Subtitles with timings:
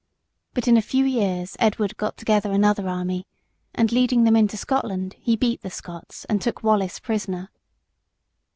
[0.55, 3.27] But in a few years Edward got together another army,
[3.75, 7.51] and leading them into Scotland he beat the Scots and took Wallace prisoner.